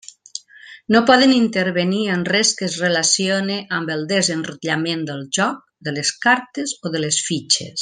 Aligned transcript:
No 0.93 1.01
poden 1.09 1.33
intervenir 1.39 2.01
en 2.13 2.23
res 2.29 2.53
que 2.61 2.65
es 2.69 2.77
relacione 2.85 3.59
amb 3.81 3.93
el 3.97 4.03
desenrotllament 4.13 5.05
del 5.11 5.23
joc, 5.41 5.61
de 5.89 5.95
les 5.99 6.15
cartes 6.27 6.75
o 6.91 6.95
de 6.97 7.05
les 7.07 7.23
fitxes. 7.31 7.79